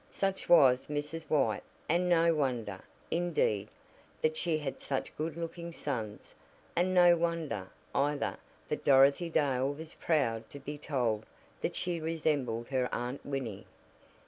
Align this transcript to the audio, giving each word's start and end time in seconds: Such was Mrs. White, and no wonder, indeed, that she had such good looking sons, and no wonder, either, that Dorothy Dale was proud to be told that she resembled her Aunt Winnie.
Such 0.09 0.49
was 0.49 0.87
Mrs. 0.87 1.29
White, 1.29 1.61
and 1.87 2.09
no 2.09 2.33
wonder, 2.33 2.79
indeed, 3.11 3.67
that 4.23 4.35
she 4.35 4.57
had 4.57 4.81
such 4.81 5.15
good 5.15 5.37
looking 5.37 5.71
sons, 5.71 6.33
and 6.75 6.91
no 6.91 7.15
wonder, 7.15 7.67
either, 7.93 8.37
that 8.67 8.83
Dorothy 8.83 9.29
Dale 9.29 9.71
was 9.71 9.93
proud 9.93 10.49
to 10.49 10.59
be 10.59 10.79
told 10.79 11.23
that 11.61 11.75
she 11.75 11.99
resembled 12.01 12.69
her 12.69 12.89
Aunt 12.91 13.23
Winnie. 13.23 13.67